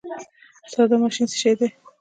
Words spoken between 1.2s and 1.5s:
څه